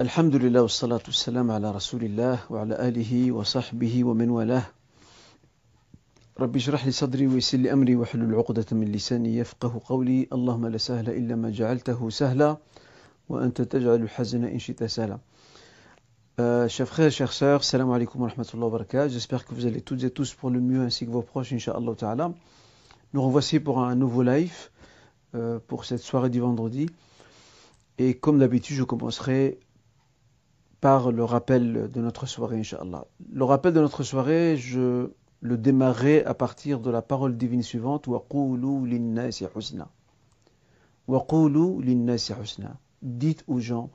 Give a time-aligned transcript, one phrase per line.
[0.00, 4.66] الحمد لله والصلاة والسلام على رسول الله وعلى آله وصحبه ومن والاه
[6.40, 10.78] رب اشرح لي صدري ويسر لي أمري واحلل عقدة من لساني يفقه قولي اللهم لا
[10.78, 12.56] سهل إلا ما جعلته سهلا
[13.28, 15.18] وأنت تجعل الحزن إن شئت سهلا
[16.40, 19.12] Euh, chers frères et chères sœurs, salam alaikum wa rahmatullahi wa barakatuh.
[19.12, 21.94] J'espère que vous allez toutes et tous pour le mieux ainsi que vos proches, inshallah
[21.96, 22.32] ta'ala.
[23.12, 24.70] Nous revoici pour un nouveau live
[25.34, 26.86] euh, pour cette soirée du vendredi.
[27.98, 29.58] Et comme d'habitude, je commencerai
[30.80, 33.06] par le rappel de notre soirée, Inch'Allah.
[33.32, 35.10] Le rappel de notre soirée, je
[35.40, 39.88] le démarrerai à partir de la parole divine suivante Waqulu linnasi husna.
[41.06, 42.76] Waqulu linnasi husna.
[43.02, 43.90] Dites aux gens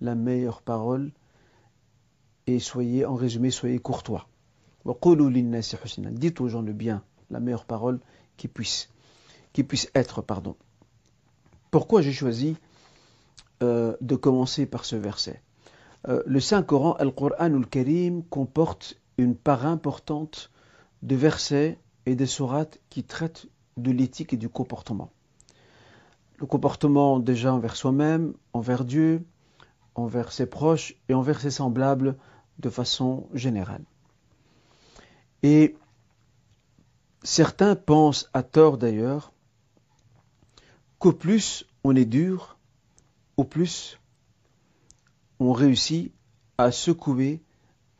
[0.00, 1.12] la meilleure parole
[2.46, 4.28] et soyez, en résumé, soyez courtois.
[4.84, 6.10] Waqulu linnasi husna.
[6.10, 8.00] Dites aux gens le bien, la meilleure parole
[8.36, 8.88] qui puisse,
[9.52, 10.56] qui puisse être, pardon.
[11.70, 12.56] Pourquoi j'ai choisi
[13.62, 15.42] euh, de commencer par ce verset?
[16.06, 20.50] Euh, Le Saint-Coran, Al-Qur'an al-Karim, comporte une part importante
[21.02, 23.46] de versets et de sourates qui traitent
[23.76, 25.10] de l'éthique et du comportement.
[26.38, 29.24] Le comportement déjà envers soi-même, envers Dieu,
[29.94, 32.16] envers ses proches et envers ses semblables
[32.58, 33.82] de façon générale.
[35.42, 35.76] Et
[37.22, 39.32] certains pensent, à tort d'ailleurs,
[40.98, 42.56] qu'au plus on est dur,
[43.36, 43.98] au plus
[45.40, 46.12] on réussit
[46.56, 47.42] à secouer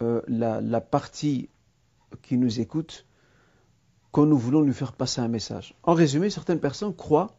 [0.03, 1.49] euh, la, partie
[2.23, 3.07] qui nous écoute
[4.13, 5.75] quand nous voulons lui faire passer un message.
[5.83, 7.37] En résumé, certaines personnes croient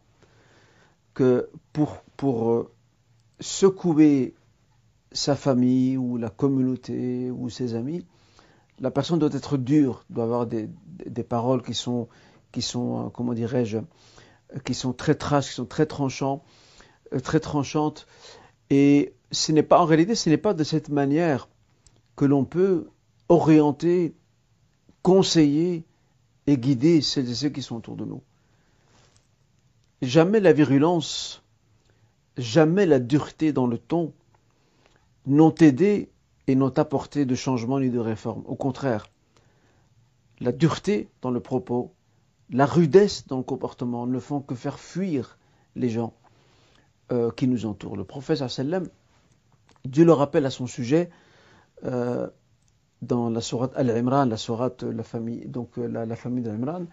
[1.13, 2.71] que pour, pour euh,
[3.39, 4.35] secouer
[5.11, 8.05] sa famille ou la communauté ou ses amis,
[8.79, 10.69] la personne doit être dure, doit avoir des,
[11.05, 12.07] des paroles qui sont,
[12.51, 13.79] qui sont, euh, comment dirais-je,
[14.63, 16.43] qui sont très trash, qui sont très tranchants,
[17.23, 18.07] très tranchantes.
[18.69, 21.49] Et ce n'est pas, en réalité, ce n'est pas de cette manière
[22.15, 22.87] que l'on peut
[23.27, 24.15] orienter,
[25.03, 25.85] conseiller
[26.47, 28.21] et guider celles et ceux qui sont autour de nous.
[30.01, 31.43] Jamais la virulence,
[32.37, 34.13] jamais la dureté dans le ton,
[35.25, 36.09] n'ont aidé
[36.47, 38.43] et n'ont apporté de changement ni de réforme.
[38.47, 39.07] Au contraire,
[40.39, 41.93] la dureté dans le propos,
[42.49, 45.37] la rudesse dans le comportement ne font que faire fuir
[45.75, 46.13] les gens
[47.11, 47.97] euh, qui nous entourent.
[47.97, 48.87] Le prophète sallam,
[49.89, 51.09] Dieu le rappelle à son sujet
[51.83, 52.27] euh,
[53.01, 56.85] dans la sourate Al-Imran, la sourate la famille, donc euh, la, la famille d'Al-Imran,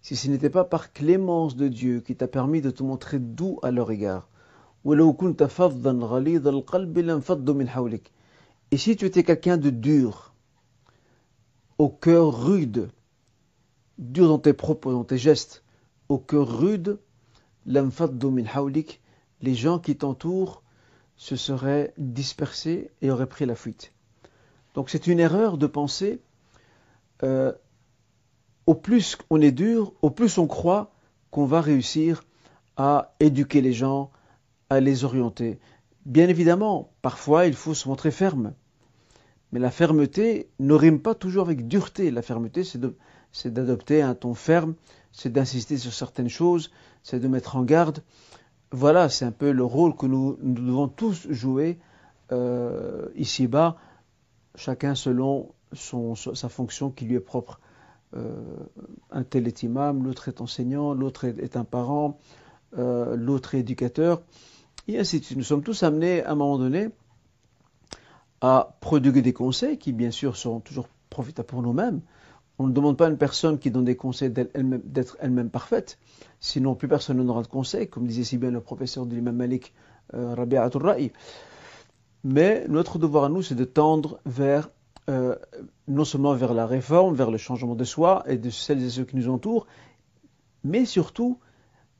[0.00, 3.58] si ce n'était pas par clémence de Dieu qui t'a permis de te montrer doux
[3.62, 4.28] à leur égard,
[8.70, 10.32] et si tu étais quelqu'un de dur,
[11.76, 12.88] au cœur rude,
[13.98, 15.62] dur dans tes propos, dans tes gestes,
[16.08, 16.98] au cœur rude,
[19.42, 20.62] les gens qui t'entourent
[21.16, 23.92] se seraient dispersés et auraient pris la fuite.
[24.74, 26.20] Donc c'est une erreur de penser,
[27.22, 27.52] euh,
[28.66, 30.92] au plus on est dur, au plus on croit
[31.30, 32.24] qu'on va réussir
[32.76, 34.10] à éduquer les gens,
[34.70, 35.58] à les orienter.
[36.06, 38.54] Bien évidemment, parfois il faut se montrer ferme.
[39.52, 42.10] Mais la fermeté ne rime pas toujours avec dureté.
[42.10, 44.74] La fermeté, c'est d'adopter un ton ferme,
[45.12, 46.70] c'est d'insister sur certaines choses,
[47.02, 48.02] c'est de mettre en garde.
[48.72, 51.78] Voilà, c'est un peu le rôle que nous, devons tous jouer
[52.32, 53.76] euh, ici-bas,
[54.54, 57.60] chacun selon sa fonction qui lui est propre.
[58.16, 58.42] Euh,
[59.10, 62.18] un tel est imam, l'autre est enseignant, l'autre est, un parent,
[62.78, 64.22] euh, l'autre est éducateur
[64.88, 65.38] et ainsi de suite.
[65.38, 66.88] Nous sommes tous amenés à un moment donné
[68.40, 72.00] à prodiguer des conseils qui, bien sûr, seront toujours profitables pour nous-mêmes.
[72.62, 75.98] On ne demande pas à une personne qui donne des conseils d'être elle-même parfaite,
[76.38, 79.74] sinon plus personne n'aura de conseils, comme disait si bien le professeur de l'imam Malik,
[80.14, 81.10] euh, Rabi'atul Ra'i.
[82.22, 84.70] Mais notre devoir à nous, c'est de tendre vers,
[85.10, 85.34] euh,
[85.88, 89.04] non seulement vers la réforme, vers le changement de soi et de celles et ceux
[89.04, 89.66] qui nous entourent,
[90.62, 91.40] mais surtout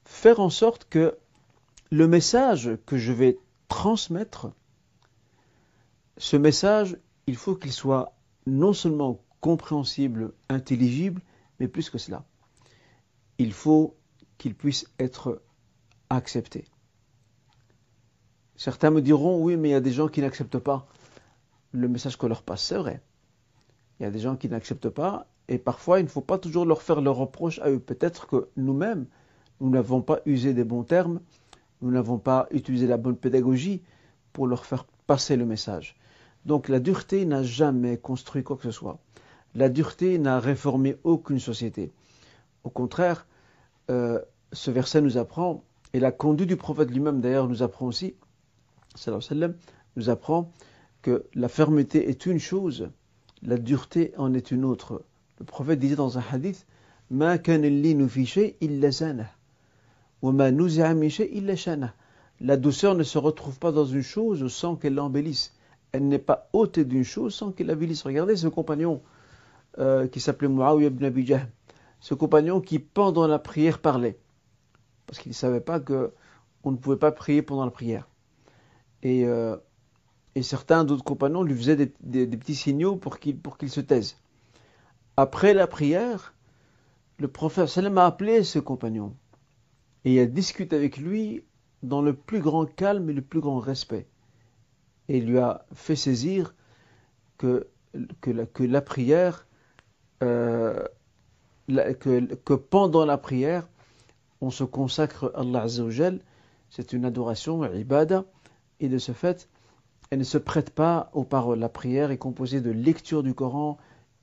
[0.05, 1.17] faire en sorte que
[1.91, 4.53] le message que je vais transmettre,
[6.19, 6.97] ce message,
[7.27, 8.13] il faut qu'il soit
[8.47, 11.21] non seulement compréhensible, intelligible,
[11.61, 12.25] mais plus que cela.
[13.37, 13.97] Il faut
[14.39, 15.43] qu'il puisse être
[16.09, 16.65] accepté.
[18.57, 20.87] Certains me diront, oui, mais il y a des gens qui n'acceptent pas
[21.73, 22.63] le message qu'on leur passe.
[22.63, 23.03] C'est vrai.
[23.99, 26.65] Il y a des gens qui n'acceptent pas, et parfois il ne faut pas toujours
[26.65, 27.81] leur faire le reproche à eux.
[27.81, 29.07] Peut-être que nous-mêmes,
[29.61, 31.21] nous n'avons pas usé des bons termes,
[31.81, 33.83] nous n'avons pas utilisé la bonne pédagogie
[34.33, 35.97] pour leur faire passer le message.
[36.45, 38.99] Donc la dureté n'a jamais construit quoi que ce soit.
[39.55, 41.93] La dureté n'a réformé aucune société.
[42.65, 43.27] Au contraire,
[43.91, 44.21] euh,
[44.53, 48.15] ce verset nous apprend, Et la conduite du prophète lui-même, d'ailleurs, nous apprend aussi,
[48.95, 49.55] sallam,
[49.97, 50.51] nous apprend
[51.03, 52.91] que la fermeté est une chose,
[53.43, 55.05] la dureté en est une autre.
[55.39, 56.67] Le prophète disait dans un hadith,
[57.11, 57.37] Ma
[62.41, 65.53] La douceur ne se retrouve pas dans une chose sans qu'elle l'embellisse.
[65.91, 68.03] Elle n'est pas ôtée d'une chose sans qu'elle l'avilisse.
[68.03, 69.03] Regardez ce compagnon
[69.79, 71.33] euh, qui s'appelait Muawiyah ibn Abi
[72.01, 74.19] ce compagnon qui pendant la prière parlait,
[75.07, 76.13] parce qu'il ne savait pas que
[76.65, 78.09] on ne pouvait pas prier pendant la prière.
[79.03, 79.57] Et, euh,
[80.35, 84.17] et certains d'autres compagnons lui faisaient des, petits signaux pour qu'il pour qu'il se taise.
[85.17, 86.35] Après la prière,
[87.19, 89.15] le prophète sallam a appelé ce compagnon
[90.05, 91.45] et il a discuté avec lui
[91.85, 94.09] dans le plus grand calme et le plus grand respect.
[95.09, 96.55] Et il lui a fait saisir
[97.39, 97.69] que,
[98.21, 99.47] que, que la prière
[100.23, 100.85] euh,
[101.69, 103.69] que, pendant la prière,
[104.41, 106.21] on se consacre à Allah Azzawajal,
[106.71, 108.25] c'est une adoration, ibada,
[108.81, 109.49] et de ce fait,
[110.11, 111.59] elle ne se prête pas aux paroles.
[111.59, 113.79] La prière est composée de lecture du Coran,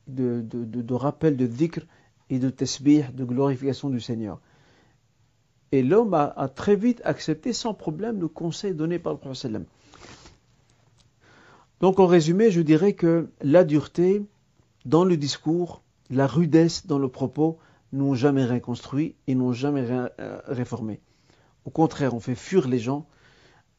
[0.08, 1.82] de, rappel de dhikr
[2.30, 4.40] et de tasbih, de glorification du Seigneur.
[5.72, 9.52] Et l'homme a, a, très vite accepté sans problème le conseil donné par le prophète.
[11.80, 14.24] Donc en résumé, je dirais que la dureté
[14.86, 17.60] dans le discours la rudesse dans le propos
[17.92, 21.00] n'ont jamais rien construit et n'ont jamais rien euh, réformé.
[21.66, 23.08] Au contraire, on fait fuir les gens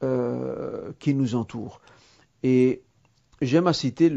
[0.02, 1.80] euh, qui nous entourent.
[2.42, 2.82] Et
[3.40, 4.14] j'aime à citer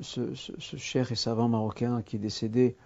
[0.00, 2.76] ce, cher et savant marocain qui est décédé,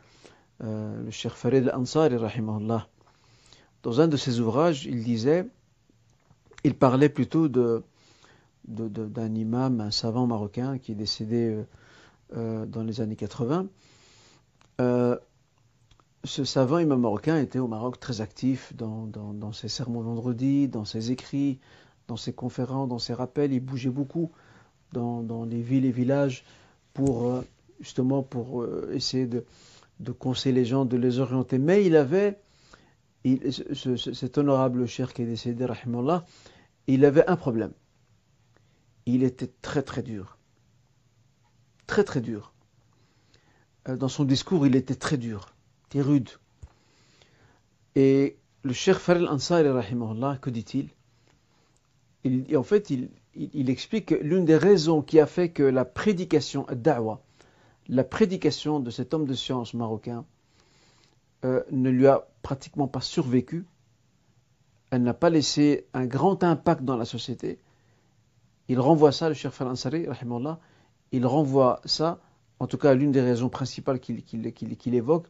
[0.63, 2.89] euh, le cher Farid al-Ansari, rahimahullah.
[3.83, 5.47] Dans un de ses ouvrages, il disait,
[6.65, 11.63] il parlait plutôt d'un imam, un savant marocain qui est décédé
[12.35, 13.69] dans les années 80,
[14.81, 15.17] euh,
[16.25, 21.11] ce savant imam marocain était au Maroc très actif dans, ses sermons vendredi, dans ses
[21.11, 21.59] écrits,
[22.07, 23.53] dans ses conférences, dans ses rappels.
[23.53, 24.31] Il bougeait beaucoup
[24.93, 26.45] dans, les villes et villages
[26.93, 27.45] pour euh,
[27.81, 29.45] justement pour euh, essayer de,
[30.13, 31.59] conseiller les gens, de les orienter.
[31.59, 32.41] Mais il avait,
[33.25, 36.25] cet honorable cher qui est décédé, rahimallah,
[36.87, 37.73] il avait un problème.
[39.07, 40.39] Il était très très dur.
[41.87, 42.53] Très très dur.
[43.89, 45.55] Euh, dans son discours, il était très dur,
[45.89, 46.31] très rude.
[47.95, 49.69] Et le Cheikh Farel Ansari,
[50.41, 50.89] que dit-il?
[52.25, 56.67] Il, En fait, il, explique que l'une des raisons qui a fait que la prédication,
[56.71, 57.23] da'wa,
[57.89, 60.25] la prédication de cet homme de science marocain,
[61.45, 63.65] euh, ne lui a pratiquement pas survécu,
[64.91, 67.59] elle n'a pas laissé un grand impact dans la société.
[68.69, 70.07] Il renvoie ça, le Cheikh Farel Ansari,
[71.13, 72.21] il renvoie ça
[72.61, 75.27] en tout cas l'une des raisons principales qu'il évoque,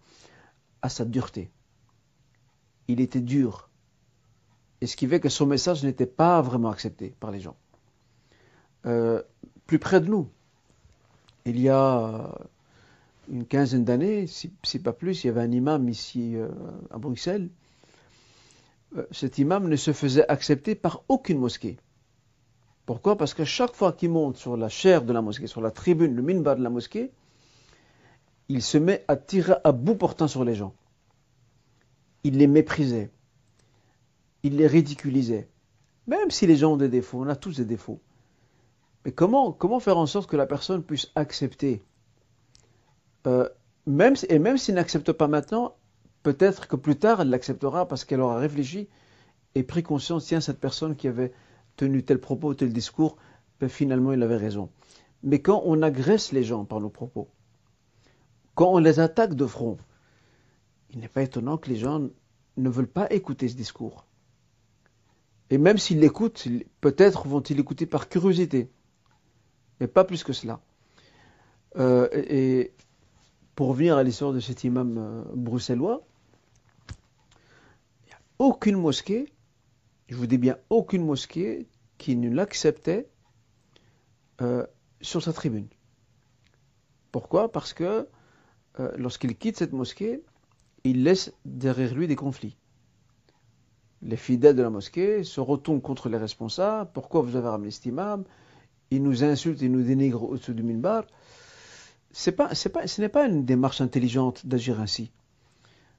[0.83, 1.51] à sa dureté.
[2.87, 3.69] Il était dur.
[4.81, 7.57] Et ce qui fait que son message n'était pas vraiment accepté par les gens.
[8.87, 9.23] Euh,
[9.67, 10.29] plus près de nous,
[11.45, 12.33] il y a
[13.31, 14.51] une quinzaine d'années, si,
[14.83, 16.49] pas plus, il y avait un imam ici euh,
[16.91, 17.49] à Bruxelles.
[18.97, 21.77] Euh, cet imam ne se faisait accepter par aucune mosquée.
[22.87, 23.19] Pourquoi?
[23.19, 26.15] Parce que chaque fois qu'il monte sur la chaire de la mosquée, sur la tribune,
[26.15, 27.13] le minbar de la mosquée,
[28.49, 30.75] il se met à tirer à bout portant sur les gens.
[32.25, 33.11] Il les méprisait.
[34.43, 35.49] Il les ridiculisait.
[36.07, 38.01] Même si les gens ont des défauts, on a tous des défauts.
[39.05, 41.83] Mais comment, faire en sorte que la personne puisse accepter?
[43.27, 43.49] Euh,
[43.87, 45.77] même, Et même s'il n'accepte pas maintenant,
[46.23, 48.89] peut-être que plus tard elle l'acceptera parce qu'elle aura réfléchi
[49.55, 51.33] et pris conscience, tiens, cette personne qui avait
[51.77, 53.17] tenu tel propos, tel discours,
[53.61, 54.71] ben, finalement il avait raison.
[55.23, 57.29] Mais quand on agresse les gens par nos propos,
[58.59, 59.77] quand on les attaque de front,
[60.91, 62.09] il n'est pas étonnant que les gens
[62.57, 64.05] ne veulent pas écouter ce discours.
[65.49, 66.49] Et même s'ils l'écoutent,
[66.81, 68.69] peut-être vont-ils l'écouter par curiosité,
[69.79, 70.61] mais pas plus que cela.
[71.77, 72.73] Euh, et
[73.55, 76.05] pour revenir à l'histoire de cet imam euh, bruxellois,
[78.03, 79.33] il n'y a aucune mosquée,
[80.09, 83.09] je vous dis bien aucune mosquée, qui ne l'acceptait
[84.41, 84.67] euh,
[85.01, 85.69] sur sa tribune.
[87.13, 87.53] Pourquoi?
[87.53, 88.09] Parce que
[88.81, 90.23] euh, lorsqu'il quitte cette mosquée,
[90.85, 92.57] il laisse derrière lui des conflits.
[94.03, 96.91] Les fidèles de la mosquée se retournent contre les responsables.
[96.93, 98.25] Pourquoi vous avez ramené cet imam?
[98.91, 101.05] Ils nous insultent, ils nous dénigrent au-dessus du minbar.
[102.13, 102.31] Ce
[103.01, 105.11] n'est pas une démarche intelligente d'agir ainsi.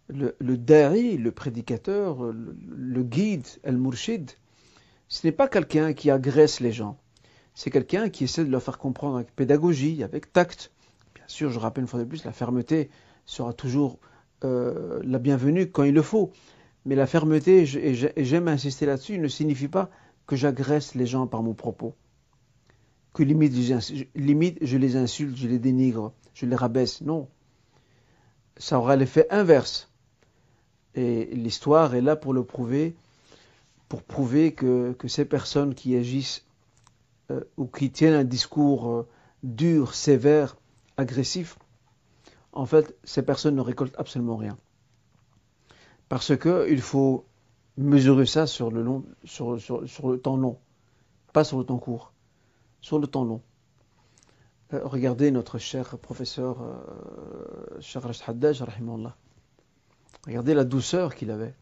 [0.07, 4.31] Le, le le prédicateur, le, le guide, el murshid,
[5.07, 6.97] ce n'est pas quelqu'un qui agresse les gens.
[7.53, 10.71] C'est quelqu'un qui essaie de leur faire comprendre avec pédagogie, avec tact.
[11.29, 12.89] Sûr, je rappelle une fois de plus, la fermeté
[13.27, 13.99] sera toujours
[14.43, 16.31] euh, la bienvenue quand il le faut.
[16.85, 19.91] Mais la fermeté, et j'aime insister là-dessus, ne signifie pas
[20.25, 21.93] que j'agresse les gens par mon propos.
[23.13, 23.53] Que limite
[24.15, 27.01] limite je les insulte, je les dénigre, je les rabaisse.
[27.01, 27.27] Non.
[28.57, 29.91] Ça aura l'effet inverse.
[30.95, 32.95] Et l'histoire est là pour le prouver,
[33.87, 36.43] pour prouver que, ces personnes qui agissent
[37.29, 39.07] euh, ou qui tiennent un discours euh,
[39.43, 40.55] dur, sévère,
[40.99, 41.57] agressif,
[42.51, 44.57] en fait, ces personnes ne récoltent absolument rien.
[46.09, 47.25] Parce qu'il faut
[47.77, 50.57] mesurer ça sur le, long, sur, le temps long,
[51.31, 52.11] pas sur le temps court,
[52.81, 53.41] sur le temps long.
[54.73, 58.63] Euh, regardez notre cher professeur euh, Haddaj,
[60.25, 61.55] Regardez la douceur qu'il avait.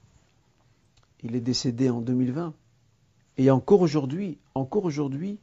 [1.22, 2.53] Il est décédé en 2020.
[3.38, 5.39] Et encore aujourd'hui, encore aujourd'hui,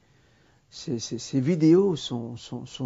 [0.74, 2.34] ces, vidéos sont,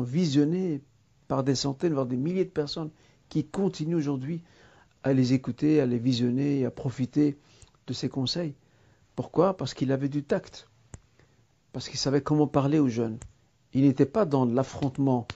[0.03, 0.83] visionnées
[1.29, 2.91] par des centaines, voire des milliers de personnes
[3.29, 4.43] qui continuent aujourd'hui
[5.03, 7.39] à les écouter, à les visionner, à profiter
[7.87, 8.55] de ses conseils.
[9.15, 9.57] Pourquoi?
[9.57, 10.69] Parce qu'il avait du tact.
[11.73, 13.19] Parce qu'il savait comment parler aux jeunes.
[13.75, 15.29] Il n'était pas dans l'affrontement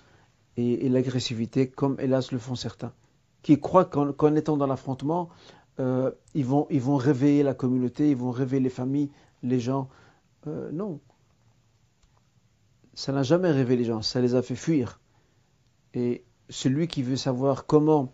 [0.57, 2.93] et, l'agressivité comme hélas le font certains,
[3.43, 5.29] qui croient qu'en étant dans l'affrontement,
[5.81, 9.11] euh, ils, vont, ils vont réveiller la communauté, ils vont réveiller les familles,
[9.43, 9.89] les gens.
[10.47, 11.01] Euh, non,
[12.95, 15.01] ça n'a jamais réveillé les gens, ça les a fait fuir.
[15.95, 18.13] Et celui qui veut savoir comment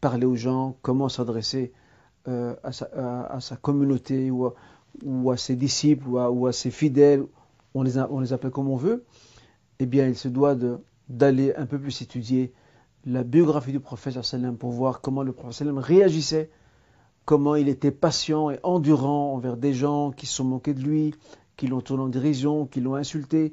[0.00, 1.72] parler aux gens, comment s'adresser
[2.28, 4.46] euh, à, sa, communauté ou
[5.30, 7.24] à, ses disciples ou à, ses fidèles,
[7.74, 9.04] on les, on les, appelle comme on veut,
[9.78, 10.56] eh bien il se doit
[11.08, 12.52] d'aller un peu plus étudier
[13.06, 14.18] la biographie du prophète
[14.58, 16.50] pour voir comment le prophète réagissait,
[17.24, 21.14] comment il était patient et endurant envers des gens qui se sont moqués de lui,
[21.56, 23.52] qui l'ont tourné en dérision, qui l'ont insulté,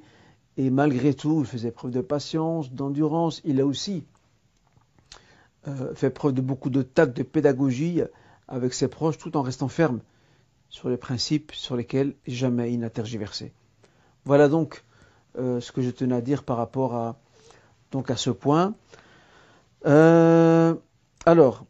[0.57, 3.41] et malgré tout, il faisait preuve de patience, d'endurance.
[3.45, 4.03] Il a aussi
[5.67, 8.01] euh, fait preuve de beaucoup de tact, de pédagogie
[8.47, 10.01] avec ses proches, tout en restant ferme
[10.69, 13.53] sur les principes sur lesquels jamais il n'a tergiversé.
[14.25, 14.83] Voilà donc
[15.37, 17.19] euh, ce que je tenais à dire par rapport à,
[17.91, 18.73] donc à ce point.
[19.85, 20.75] Euh,
[21.25, 21.65] alors,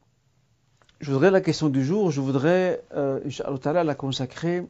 [0.99, 3.19] je voudrais la question du jour, je voudrais, euh,
[3.63, 4.67] la consacrer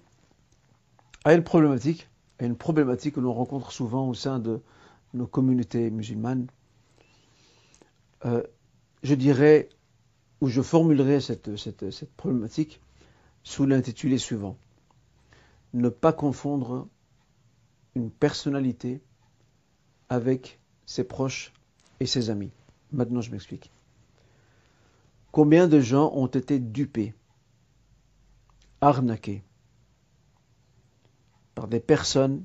[1.24, 2.10] à une problématique
[2.46, 4.62] une problématique que l'on rencontre souvent au sein de
[5.14, 6.48] nos communautés musulmanes.
[8.26, 8.44] Euh,
[9.04, 9.70] je dirais,
[10.42, 11.50] ou je formulerai cette
[12.18, 12.82] problématique
[13.44, 14.58] sous l'intitulé suivant.
[15.74, 16.88] Ne pas confondre
[17.96, 19.02] une personnalité
[20.10, 21.54] avec ses proches
[22.00, 22.52] et ses amis.
[22.92, 23.72] Maintenant, je m'explique.
[25.32, 27.14] Combien de gens ont été dupés,
[28.82, 29.44] arnaqués,
[31.56, 32.44] par des personnes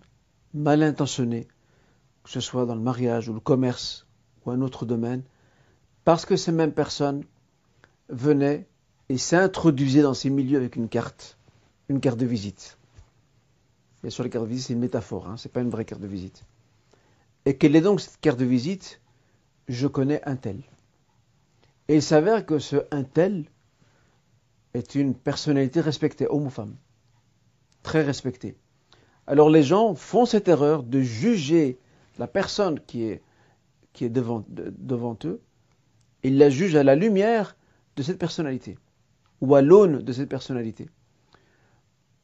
[0.55, 1.49] mal intentionnées,
[2.25, 4.07] que ce soit dans le mariage ou le commerce
[4.45, 5.23] ou un autre domaine,
[6.05, 7.25] parce que ces mêmes personnes
[8.09, 8.67] venaient
[9.09, 11.39] et s'introduisaient dans ces milieux avec une carte,
[11.89, 12.79] une carte de visite.
[14.03, 15.85] Bien sûr, la carte de visite, c'est une métaphore, hein, ce n'est pas une vraie
[15.85, 16.45] carte de visite.
[17.45, 19.01] Et quelle est donc cette carte de visite?
[19.69, 20.63] Je connais un tel.
[21.89, 23.47] Et il s'avère que ce un tel
[24.75, 26.77] est une personnalité respectée, homme ou femme,
[27.83, 28.57] très respectée.
[29.27, 31.79] Alors les gens font cette erreur de juger
[32.19, 33.23] la personne qui est,
[33.93, 35.41] qui est devant, devant eux,
[36.23, 37.57] ils la jugent à la lumière
[37.97, 38.79] de cette personnalité,
[39.41, 40.89] ou à l'aune de cette personnalité.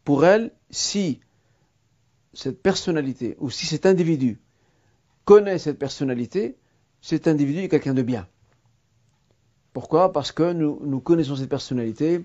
[0.05, 1.21] Pour elle, si
[2.35, 4.41] cette personnalité, ou si cet individu
[5.25, 6.57] connaît cette personnalité,
[7.01, 8.27] cet individu est quelqu'un de bien.
[9.73, 10.13] Pourquoi?
[10.13, 12.25] Parce que nous, nous, connaissons cette personnalité,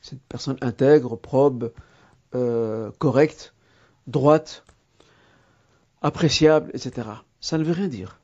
[0.00, 1.72] cette personne intègre, probe,
[2.34, 3.54] euh, correcte,
[4.06, 4.64] droite,
[6.02, 7.08] appréciable, etc.
[7.40, 8.20] Ça ne veut rien dire.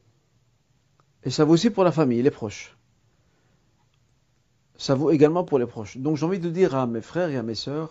[1.25, 2.77] Et ça vaut aussi pour la famille, les proches.
[4.77, 5.97] Ça vaut également pour les proches.
[5.97, 7.91] Donc j'ai envie de dire à mes frères et à mes sœurs,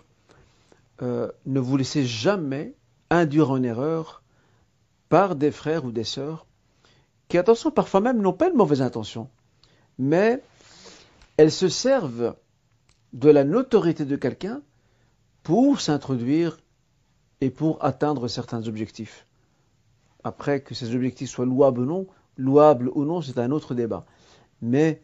[1.02, 2.76] euh, ne vous laissez jamais
[3.10, 4.24] induire en erreur
[5.10, 6.46] par des frères ou des sœurs
[7.28, 9.30] qui, attention, parfois même n'ont pas de mauvaises intentions,
[9.98, 10.44] mais
[11.38, 12.36] elles se servent
[13.14, 14.62] de la notoriété de quelqu'un
[15.44, 16.58] pour s'introduire
[17.42, 19.26] et pour atteindre certains objectifs.
[20.24, 22.08] Après, que ces objectifs soient louables ou non,
[22.38, 24.06] louables ou non, c'est un autre débat.
[24.62, 25.02] Mais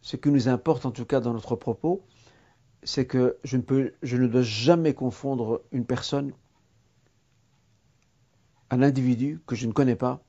[0.00, 2.02] ce qui nous importe en tout cas dans notre propos,
[2.84, 6.32] c'est que je ne, peux, je ne dois jamais confondre une personne,
[8.70, 10.22] un individu que je ne connais pas,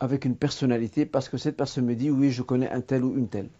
[0.00, 3.16] avec une personnalité parce que cette personne me dit oui, je connais un tel ou
[3.16, 3.50] une telle.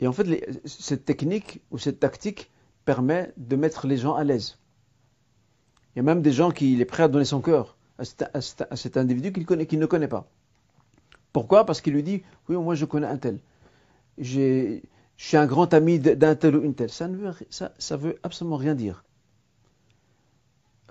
[0.00, 0.26] Et en fait,
[0.66, 2.50] cette technique ou cette tactique
[2.84, 4.58] permet de mettre les gens à l'aise.
[5.96, 8.96] Il y a même des gens qui sont prêts à donner son cœur à cet,
[8.98, 10.28] individu qu'il ne connaît pas.
[11.32, 11.64] Pourquoi?
[11.64, 13.38] Parce qu'il lui dit Oui, moi je connais un tel.
[14.18, 14.78] Je
[15.16, 16.90] suis un grand ami d'un tel ou une telle.
[16.90, 19.04] Ça ne veut, absolument rien dire.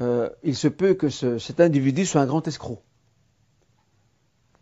[0.01, 2.81] Euh, il se peut que ce, cet individu soit un grand escroc,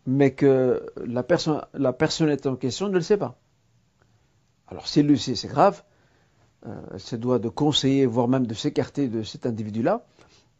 [0.06, 3.38] mais que la personne, la personnalité en question ne le sait pas.
[4.68, 5.82] Alors s'il le sait, c'est grave.
[6.66, 10.04] Euh, elle se doit de conseiller, voire même de s'écarter de cet individu-là.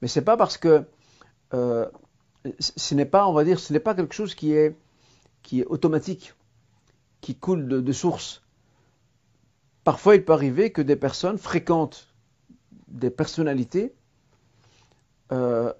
[0.02, 0.84] Mais c'est pas parce que
[1.54, 1.86] euh,
[2.58, 4.76] ce n'est pas, on va dire, ce n'est pas quelque chose qui est,
[5.42, 6.34] qui est automatique,
[7.20, 8.42] qui coule de, source.
[9.82, 12.08] Parfois, il peut arriver que des personnes fréquentent
[12.88, 13.94] des personnalités
[15.32, 15.72] euh,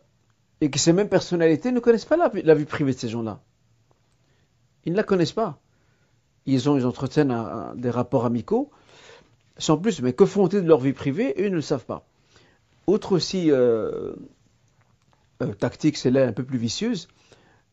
[0.61, 3.41] et que ces mêmes personnalités ne connaissent pas la, vie privée de ces gens-là.
[4.85, 5.59] Ils ne la connaissent pas.
[6.47, 7.35] Ils ont, ils entretiennent
[7.77, 8.71] des rapports amicaux,
[9.57, 11.35] sans plus, mais que font-ils de leur vie privée?
[11.39, 12.07] Eux ne le savent pas.
[12.87, 14.15] Autre aussi euh,
[15.43, 17.09] euh, tactique, c'est là un peu plus vicieuse,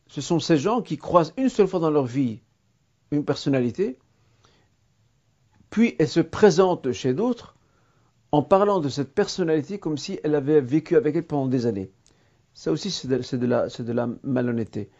[0.06, 2.40] ce sont ces gens qui croisent une seule fois dans leur vie
[3.10, 3.98] une personnalité,
[5.70, 7.56] puis elle se présente chez d'autres
[8.30, 11.90] en parlant de cette personnalité comme si elle avait vécu avec elle pendant des années.
[12.54, 14.90] Ça aussi, c'est de, la, malhonnêteté.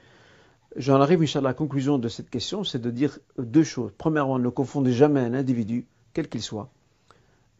[0.76, 3.92] J'en arrive, Michel, à la conclusion de cette question, c'est de dire deux choses.
[3.96, 6.70] Premièrement, ne confondez jamais un individu, quel qu'il soit,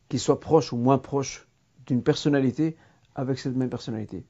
[0.09, 1.47] qu'il soit proche ou moins proche
[1.87, 2.77] d'une personnalité
[3.15, 4.25] avec cette même personnalité.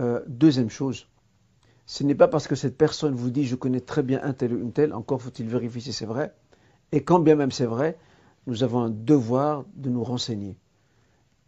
[0.00, 1.06] Euh, deuxième chose,
[1.86, 4.54] ce n'est pas parce que cette personne vous dit je connais très bien un tel
[4.54, 6.34] ou une telle, encore faut-il vérifier si c'est vrai,
[6.92, 7.98] et quand bien même c'est vrai,
[8.46, 10.56] nous avons un devoir de nous renseigner.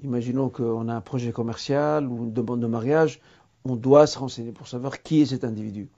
[0.03, 3.21] Imaginons qu'on a un projet commercial ou une demande de mariage,
[3.65, 5.89] on doit se renseigner pour savoir qui est cet individu,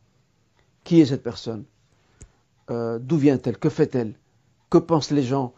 [0.84, 1.64] qui est cette personne,
[2.70, 4.14] euh, d'où vient-elle, que fait-elle,
[4.70, 5.52] que pensent les gens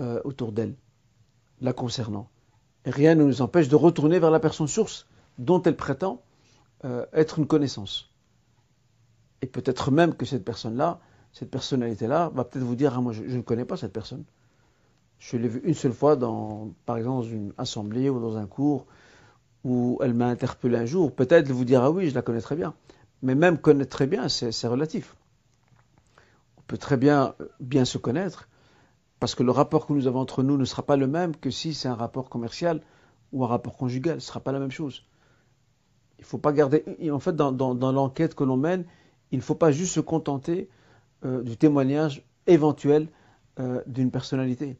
[0.00, 0.74] euh, autour d'elle,
[1.60, 2.28] la concernant.
[2.86, 5.06] Rien ne nous empêche de retourner vers la personne source
[5.38, 6.22] dont elle prétend
[6.84, 8.10] euh, être une connaissance.
[9.42, 11.00] Et peut-être même que cette personne-là
[11.36, 14.24] cette personnalité-là va peut-être vous dire ah, moi je, ne connais pas cette personne.
[15.18, 18.46] Je l'ai vue une seule fois dans, par exemple, dans une assemblée ou dans un
[18.46, 18.86] cours
[19.62, 21.14] où elle m'a interpellé un jour.
[21.14, 22.72] Peut-être vous dire ah oui, je la connais très bien.
[23.20, 25.14] Mais même connaître très bien, c'est relatif.
[26.56, 28.48] On peut très bien bien se connaître
[29.18, 31.50] parce que le rapport que nous avons entre nous ne sera pas le même que
[31.50, 32.82] si c'est un rapport commercial
[33.32, 34.20] ou un rapport conjugal.
[34.20, 35.04] Ce ne sera pas la même chose.
[36.18, 36.84] Il ne faut pas garder.
[37.10, 38.84] En fait, dans, l'enquête que l'on mène,
[39.30, 40.68] il ne faut pas juste se contenter
[41.24, 43.08] euh, du témoignage éventuel
[43.58, 44.76] euh, d'une personnalité.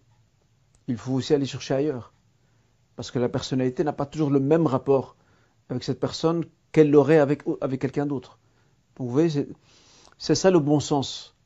[0.86, 2.12] Il faut aussi aller chercher ailleurs.
[2.94, 5.16] Parce que la personnalité n'a pas toujours le même rapport
[5.68, 8.38] avec cette personne qu'elle l'aurait avec, avec quelqu'un d'autre.
[8.98, 9.48] Vous voyez,
[10.18, 11.36] c'est ça le bon sens.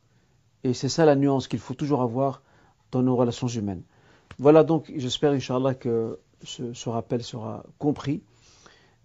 [0.62, 2.42] Et c'est ça la nuance qu'il faut toujours avoir
[2.92, 3.82] dans nos relations humaines.
[4.38, 8.22] Voilà donc, j'espère, Inch'Allah, que ce, rappel sera compris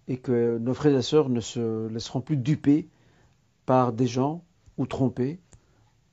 [0.08, 2.88] et que nos frères et sœurs ne se laisseront plus duper
[3.66, 4.42] par des gens
[4.78, 5.38] ou trompés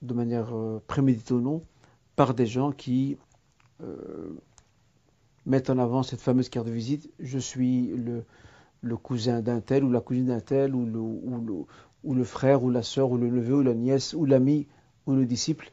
[0.01, 1.63] de manière euh, préméditée ou non,
[2.15, 3.17] par des gens qui
[3.81, 4.35] euh,
[5.45, 7.09] mettent en avant cette fameuse carte de visite.
[7.19, 8.25] Je suis le,
[8.81, 11.53] le cousin d'un tel ou la cousine d'un tel ou le, ou, le,
[12.03, 14.67] ou le, frère ou la sœur ou le neveu ou la nièce ou l'ami
[15.05, 15.71] ou le disciple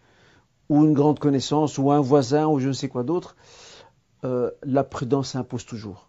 [0.70, 3.36] ou une grande connaissance ou un voisin ou je ne sais quoi d'autre.
[4.24, 6.08] Euh, la prudence s'impose toujours.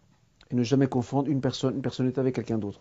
[0.50, 2.80] Et ne jamais confondre une personne, personnalité avec quelqu'un d'autre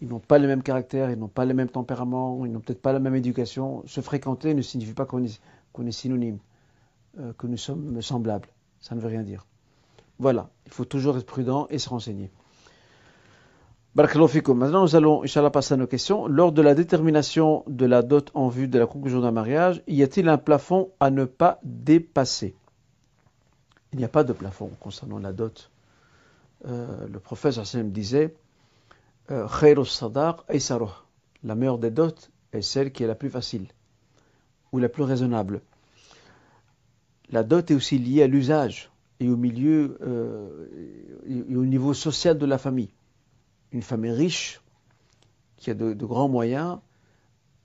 [0.00, 2.82] ils n'ont pas le même caractère, ils n'ont pas le même tempérament, ils n'ont peut-être
[2.82, 3.82] pas la même éducation.
[3.86, 6.38] Se fréquenter ne signifie pas qu'on est, synonyme,
[7.18, 8.48] euh, que nous sommes semblables.
[8.80, 9.46] Ça ne veut rien dire.
[10.18, 12.30] Voilà, il faut toujours être prudent et se renseigner.
[13.94, 15.22] Maintenant, nous allons,
[15.52, 16.26] passer à nos questions.
[16.26, 20.02] Lors de la détermination de la dot en vue de la conclusion d'un mariage, y
[20.02, 22.54] a-t-il un plafond à ne pas dépasser?
[23.92, 25.70] Il n'y a pas de plafond concernant la dot.
[26.66, 27.58] Euh, le prophète
[27.92, 28.34] disait
[29.30, 29.46] euh,
[31.44, 32.08] la meilleure des dots
[32.52, 33.66] est celle qui est la plus facile
[34.72, 35.62] ou la plus raisonnable.
[37.30, 40.66] La dot est aussi liée à l'usage et au milieu euh,
[41.26, 42.90] et au niveau social de la famille.
[43.72, 44.60] Une famille riche
[45.56, 46.78] qui a de, grands moyens,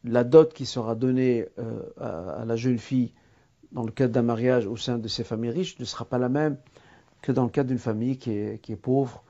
[0.04, 3.14] la dot qui sera donnée euh, à, la jeune fille
[3.72, 6.30] dans le cadre d'un mariage au sein de ces familles riches ne sera pas la
[6.30, 6.58] même
[7.22, 9.24] que dans le cadre d'une famille qui est pauvre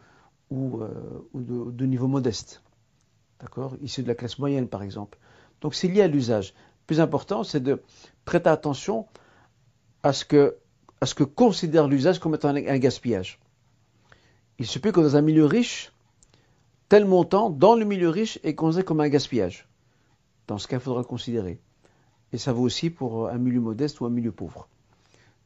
[0.53, 0.89] ou, euh,
[1.33, 2.61] de, niveau modeste,
[3.39, 5.17] d'accord, issu de la classe moyenne par exemple.
[5.61, 6.53] Donc c'est lié à l'usage.
[6.81, 7.81] Le plus important, c'est de
[8.25, 9.07] prêter attention
[10.03, 10.57] à ce que,
[11.01, 13.39] à ce que considère l'usage comme étant un, gaspillage.
[14.59, 15.92] Il se peut que dans un milieu riche,
[16.89, 19.67] tel montant dans le milieu riche est considéré comme un gaspillage.
[20.47, 21.59] Dans ce cas, il faudra le considérer.
[22.31, 24.67] Et ça vaut aussi pour un milieu modeste ou un milieu pauvre.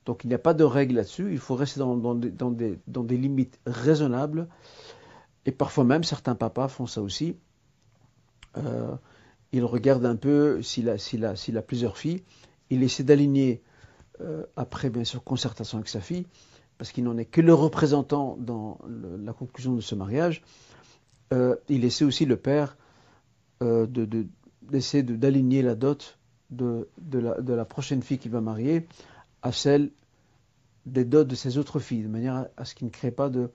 [0.06, 4.47] Donc il n'y a pas de règle là-dessus, il faut rester dans, des, limites raisonnables
[5.45, 7.36] et parfois même, certains papas font ça aussi.
[8.56, 8.95] Euh,
[9.52, 12.23] ils regardent un peu s'il a, plusieurs filles.
[12.69, 13.62] Il essaie d'aligner
[14.56, 16.26] après bien sûr concertation avec sa fille,
[16.78, 18.80] parce qu'il n'en est que le représentant dans
[19.19, 20.41] la conclusion de ce mariage,
[21.31, 22.77] il essaie aussi le père
[23.61, 26.17] d'essayer de, d'aligner la dot
[26.49, 28.87] de, la, prochaine fille qu'il va marier
[29.41, 29.91] à celle
[30.85, 33.49] des dots de ses autres filles, de manière à, ce qu'il ne crée pas de,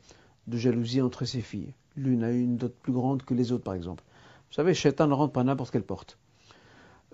[0.51, 1.73] jalousie entre ses filles.
[1.97, 4.03] L'une a une dot plus grande que les autres, par exemple.
[4.51, 6.19] Vous savez, Shaitan ne rentre pas n'importe quelle porte.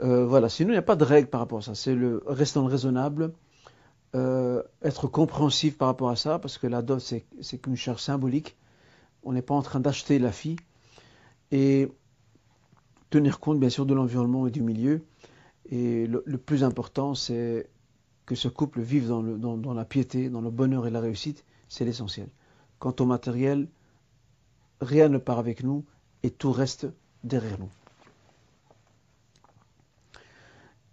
[0.02, 1.74] Euh, voilà, sinon il n'y a pas de règle par rapport à ça.
[1.74, 3.32] C'est le restant raisonnable,
[4.14, 8.56] euh, être compréhensif par rapport à ça, parce que la dot c'est qu'une charge symbolique.
[9.24, 10.56] On n'est pas en train d'acheter la fille
[11.50, 11.88] et
[13.10, 15.02] tenir compte bien sûr de l'environnement et du milieu.
[15.70, 17.68] Et le, plus important, c'est
[18.26, 22.28] que ce couple vive dans, la piété, dans le bonheur et la réussite, c'est l'essentiel.
[22.78, 23.68] Quant au matériel,
[24.80, 25.84] rien ne part avec nous
[26.22, 26.86] et tout reste
[27.24, 27.70] derrière nous.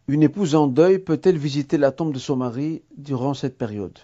[0.08, 3.98] Une épouse en deuil peut-elle visiter la tombe de son mari durant cette période?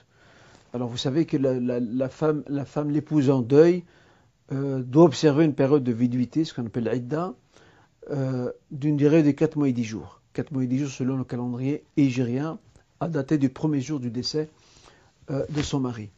[0.73, 2.43] Alors vous savez que la femme,
[2.89, 3.83] l'épouse en deuil,
[4.51, 7.33] euh, doit observer une période de viduité, ce qu'on appelle l'Aïda,
[8.09, 10.21] euh, d'une durée de 4 mois et 10 jours.
[10.33, 12.59] 4 mois et 10 jours selon le calendrier égérien,
[12.99, 14.49] à dater du premier jour du décès
[15.29, 16.09] euh, de son mari.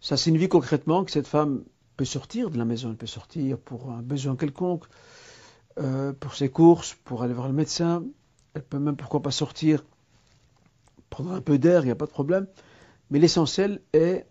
[0.00, 1.64] Ça signifie concrètement que cette femme
[1.96, 4.84] peut sortir de la maison, elle peut sortir pour un besoin quelconque,
[6.20, 8.02] pour ses courses, pour aller voir le médecin,
[8.54, 9.84] elle peut même pourquoi pas sortir,
[11.10, 12.46] prendre un peu d'air, il n'y a pas de problème,
[13.10, 14.26] mais l'essentiel est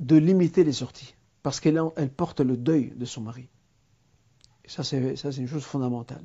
[0.00, 1.13] de limiter les sorties,
[1.44, 3.48] parce qu'elle elle porte le deuil de son mari.
[4.66, 6.24] Ça, c'est une chose fondamentale.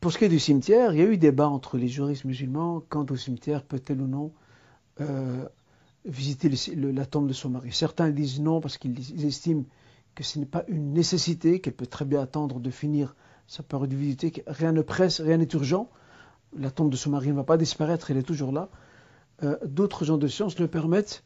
[0.00, 2.82] Pour ce qui est du cimetière, il y a eu débat entre les juristes musulmans
[2.88, 4.32] quant au cimetière peut-elle ou non
[5.02, 5.46] euh,
[6.06, 7.72] visiter la tombe de son mari.
[7.72, 9.64] Certains disent non parce qu'ils estiment
[10.14, 13.14] que ce n'est pas une nécessité, qu'elle peut très bien attendre de finir
[13.46, 15.90] sa période de visiter, que rien ne presse, rien n'est urgent.
[16.56, 18.70] La tombe de son mari ne va pas disparaître, elle est toujours là.
[19.42, 21.22] Euh, d'autres gens de science le permettent,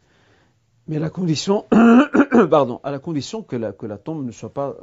[0.90, 1.66] mais à la condition,
[2.50, 4.76] pardon, à la condition que la, que la tombe ne soit pas,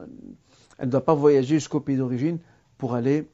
[0.78, 2.40] elle ne doit pas voyager jusqu'au pays d'origine
[2.78, 3.30] pour aller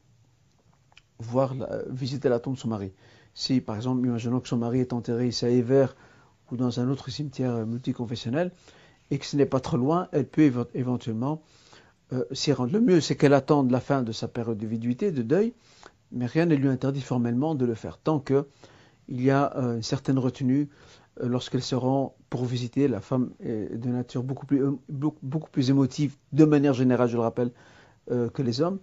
[1.20, 1.54] voir
[1.88, 2.92] visiter la tombe de son mari.
[3.36, 5.86] Si, par exemple, imaginons que son mari est enterré ici à Ever
[6.52, 8.52] ou dans un autre cimetière multiconfessionnel,
[9.12, 11.44] et que ce n'est pas trop loin, elle peut éventuellement
[12.12, 12.74] euh, s'y rendre.
[12.74, 15.54] Le mieux, c'est qu'elle attende la fin de sa période de viduité, de deuil,
[16.12, 18.46] mais rien ne lui interdit formellement de le faire, tant qu'il
[19.10, 20.70] y a euh, une certaine retenue
[21.22, 22.88] lorsqu'elle se rend pour visiter.
[22.88, 27.22] La femme est de nature beaucoup plus, beaucoup plus émotive, de manière générale, je le
[27.22, 27.52] rappelle,
[28.08, 28.80] que les hommes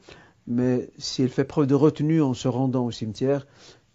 [0.51, 3.47] mais si elle fait preuve de retenue en se rendant au cimetière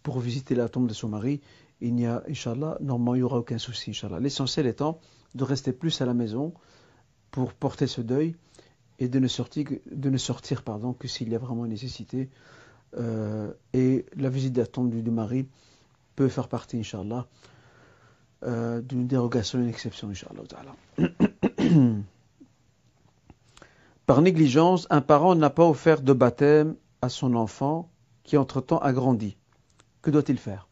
[0.03, 1.41] pour visiter la tombe de son mari,
[1.81, 4.19] il n'y a, Inch'Allah, normalement, il n'y aura aucun souci, Inch'Allah.
[4.19, 4.99] L'essentiel étant
[5.33, 6.53] de rester plus à la maison
[7.31, 8.35] pour porter ce deuil
[8.99, 12.29] et de ne sortir, pardon, que s'il y a vraiment nécessité.
[12.97, 15.47] Euh, et la visite de la tombe du, mari
[16.15, 17.27] peut faire partie, Inch'Allah,
[18.45, 20.43] euh, d'une dérogation, une exception, Inch'Allah.
[24.05, 27.89] Par négligence, un parent n'a pas offert de baptême à son enfant
[28.23, 29.35] qui entre-temps a grandi.
[30.03, 30.67] Que doit-il faire?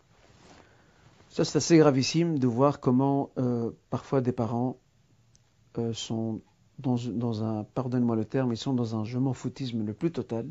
[1.30, 4.78] Ça, c'est assez gravissime de voir comment euh, parfois des parents
[5.80, 6.42] euh, sont
[6.78, 10.48] dans, un, pardonne-moi le terme, ils sont dans un je m'en foutisme le plus total.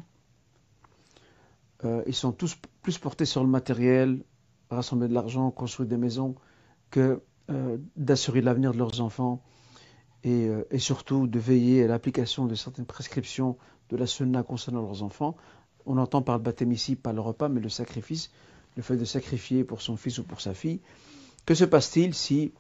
[2.07, 4.23] Ils sont tous plus portés sur le matériel,
[4.71, 6.37] rassembler de l'argent, construire des maisons,
[6.93, 7.21] que
[7.97, 9.43] d'assurer l'avenir de leurs enfants,
[10.25, 13.57] euh, et, surtout de veiller à l'application de certaines prescriptions
[13.91, 15.37] de la sunna concernant leurs enfants.
[15.85, 18.31] On entend par le baptême ici, pas le repas, mais le sacrifice,
[18.77, 20.81] le fait de sacrifier pour son fils ou pour sa fille.
[21.45, 22.53] Que se passe-t-il si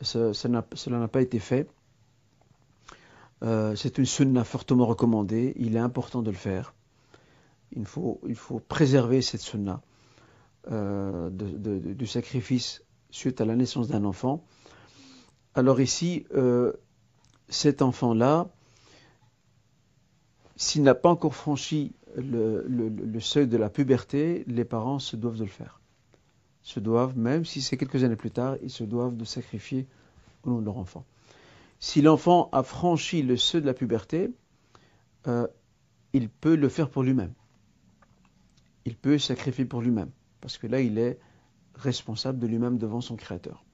[0.00, 1.68] cela n'a pas été fait?
[3.42, 6.72] Euh, C'est une sunna fortement recommandée, il est important de le faire.
[7.74, 9.80] Il faut, il faut préserver cette sunna
[10.70, 14.44] euh, du sacrifice suite à la naissance d'un enfant.
[15.54, 16.26] Alors ici,
[17.48, 18.48] cet enfant-là,
[20.56, 25.44] s'il n'a pas encore franchi le, seuil de la puberté, les parents se doivent de
[25.44, 25.80] le faire.
[26.62, 29.86] Se doivent, même si c'est quelques années plus tard, ils se doivent de sacrifier
[30.44, 31.04] au nom de leur enfant.
[31.80, 34.30] Si l'enfant a franchi le seuil de la puberté,
[35.26, 35.46] euh,
[36.12, 37.32] il peut le faire pour lui-même.
[38.84, 41.18] Il peut sacrifier pour lui-même, parce que là, il est
[41.74, 43.64] responsable de lui-même devant son Créateur.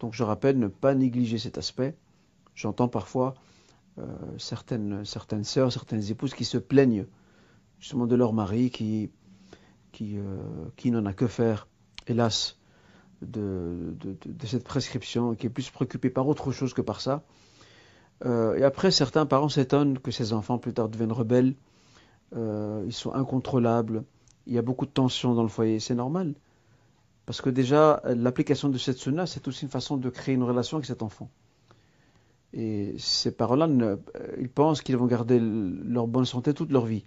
[0.00, 1.96] Donc je rappelle, ne pas négliger cet aspect.
[2.54, 3.34] J'entends parfois
[3.98, 4.04] euh,
[4.38, 5.04] certaines,
[5.44, 7.06] sœurs, certaines épouses qui se plaignent
[7.80, 9.10] justement de leur mari qui,
[9.92, 10.36] qui, euh,
[10.76, 11.66] qui n'en a que faire,
[12.06, 12.58] hélas,
[13.22, 17.24] de, de, cette prescription, qui est plus préoccupé par autre chose que par ça.
[18.24, 21.54] Euh, et après, certains parents s'étonnent que ces enfants plus tard deviennent rebelles,
[22.34, 24.04] ils sont incontrôlables,
[24.46, 26.34] il y a beaucoup de tensions dans le foyer, c'est normal.
[27.28, 30.78] Parce que déjà, l'application de cette sunna, c'est aussi une façon de créer une relation
[30.78, 31.28] avec cet enfant.
[32.54, 33.68] Et ces parents-là,
[34.40, 37.04] ils pensent qu'ils vont garder leur bonne santé toute leur vie.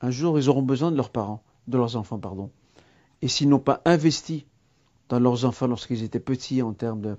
[0.00, 2.50] Un jour, ils auront besoin de leurs parents, de leurs enfants, pardon.
[3.20, 4.46] Et s'ils n'ont pas investi
[5.10, 7.18] dans leurs enfants lorsqu'ils étaient petits en termes de,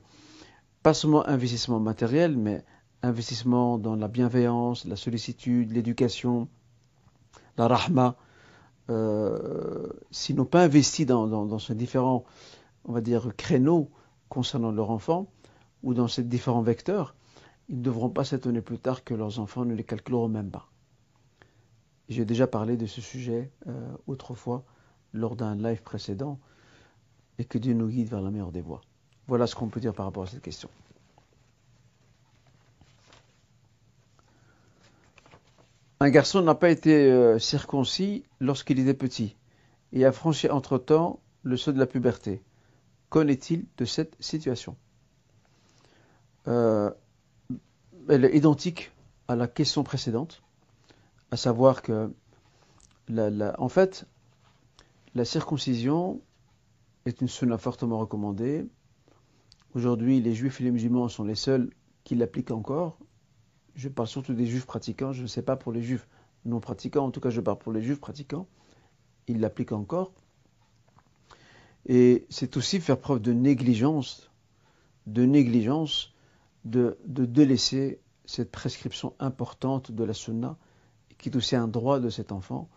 [0.82, 2.66] pas seulement investissement matériel, mais
[3.04, 6.48] investissement dans la bienveillance, la sollicitude, l'éducation,
[7.56, 8.29] la rahma, euh,
[10.12, 12.26] s'ils n'ont pas investi dans, ces différents,
[12.86, 13.90] on va dire, créneaux
[14.30, 15.28] concernant leur enfant,
[15.84, 17.16] ou dans ces différents vecteurs,
[17.70, 20.70] ils ne devront pas s'étonner plus tard que leurs enfants ne les calculeront même pas.
[22.10, 24.64] J'ai déjà parlé de ce sujet euh, autrefois
[25.14, 26.40] lors d'un live précédent,
[27.38, 28.82] et que Dieu nous guide vers la meilleure des voies.
[29.28, 30.70] Voilà ce qu'on peut dire par rapport à cette question.
[36.02, 39.36] Un garçon n'a pas été euh, circoncis lorsqu'il était petit
[39.92, 42.42] et a franchi entre-temps le seuil de la puberté.
[43.10, 44.78] Qu'en est-il de cette situation?
[46.48, 46.90] Euh,
[48.08, 48.92] Elle est identique
[49.28, 50.42] à la question précédente,
[51.32, 52.14] à savoir que,
[53.10, 54.06] en fait,
[55.16, 56.22] la circoncision
[57.06, 58.66] est une sunna fortement recommandée.
[59.74, 61.70] Aujourd'hui, les juifs et les musulmans sont les seuls
[62.06, 62.98] qui l'appliquent encore.
[63.80, 66.06] Je parle surtout des juifs pratiquants, je ne sais pas pour les juifs
[66.44, 68.46] non pratiquants, en tout cas je parle pour les juifs pratiquants.
[69.28, 70.12] Ils l'appliquent encore.
[71.86, 74.30] Et c'est aussi faire preuve de négligence,
[75.08, 76.14] de négligence,
[76.66, 80.58] de, délaisser cette prescription importante de la sunna,
[81.18, 82.68] qui est aussi un droit de cet enfant,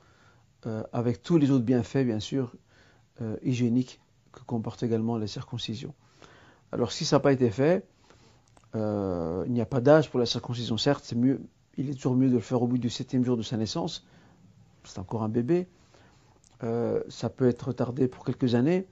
[0.67, 2.55] euh, avec tous les autres bienfaits, bien sûr,
[3.23, 5.95] euh, hygiéniques que comporte également la circoncision.
[6.71, 7.89] Alors si ça n'a pas été fait,
[8.75, 10.77] euh, il n'y a pas d'âge pour la circoncision.
[10.77, 11.41] Certes, c'est mieux,
[11.77, 14.07] il est toujours mieux de le faire au bout du septième jour de sa naissance.
[14.85, 15.69] C'est encore un bébé.
[16.63, 18.87] Euh, ça peut être retardé pour quelques années.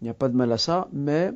[0.00, 0.88] Il n'y a pas de mal à ça.
[0.92, 1.32] Mais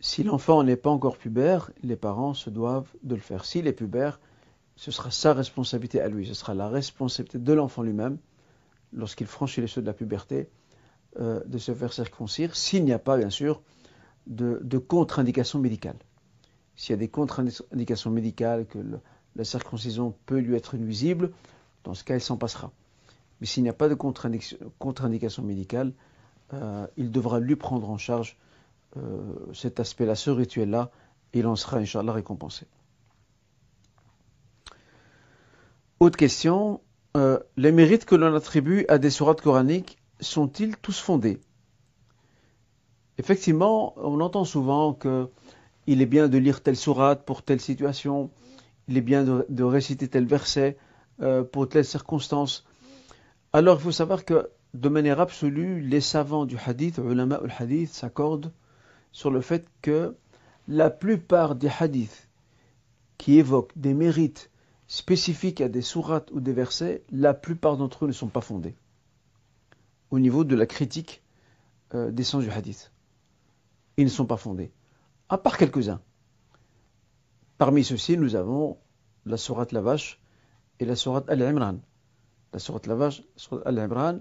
[0.00, 3.44] si l'enfant n'est pas encore pubère, les parents se doivent de le faire.
[3.44, 4.20] S'il est pubère,
[4.76, 6.26] ce sera sa responsabilité à lui.
[6.26, 8.18] Ce sera la responsabilité de l'enfant lui-même
[8.92, 10.48] lorsqu'il franchit les seuils de la puberté
[11.20, 13.62] euh, de se faire circoncire, s'il n'y a pas, bien sûr,
[14.26, 15.96] de, contre-indication médicale.
[16.76, 18.78] S'il y a des contre-indications médicales, que
[19.36, 21.30] la circoncision peut lui être nuisible,
[21.84, 22.72] dans ce cas, il s'en passera.
[23.40, 25.92] Mais s'il n'y a pas de contre-indication médicale,
[26.52, 28.36] euh, il devra lui prendre en charge
[28.96, 29.20] euh,
[29.52, 30.90] cet aspect-là, ce rituel-là,
[31.32, 32.66] et il en sera, Inch'Allah, récompensé.
[36.00, 36.80] Autre question,
[37.56, 41.40] les mérites que l'on attribue à des sourates coraniques sont-ils tous fondés?
[43.18, 44.92] Effectivement, on entend souvent
[45.84, 48.30] qu'il est bien de lire telle sourate pour telle situation,
[48.88, 50.76] il est bien de, réciter tel verset
[51.20, 52.66] euh, pour telle circonstance.
[53.52, 57.92] Alors il faut savoir que de manière absolue, les savants du hadith, ulama ul hadith,
[57.92, 58.52] s'accordent
[59.12, 60.16] sur le fait que
[60.66, 62.28] la plupart des hadiths
[63.18, 64.50] qui évoquent des mérites
[64.88, 68.74] spécifiques à des sourates ou des versets, la plupart d'entre eux ne sont pas fondés
[70.14, 71.22] au niveau de la critique
[71.94, 72.92] euh, des sens du hadith.
[73.96, 74.70] Ils ne sont pas fondés,
[75.28, 76.00] à part quelques-uns.
[77.58, 78.78] Parmi ceux-ci, nous avons
[79.26, 80.20] la sourate la vache
[80.80, 81.76] et la sourate Al-Imran.
[82.52, 84.18] La sourate la vache, la sourate Al-Imran,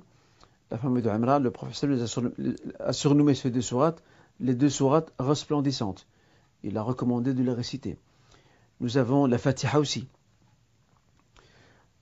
[0.71, 1.89] la famille de Imran, le professeur
[2.79, 4.03] a surnommé ces deux sourates
[4.39, 6.07] les deux sourates resplendissantes.
[6.63, 7.97] Il a recommandé de les réciter.
[8.79, 10.07] Nous avons la Fatiha aussi,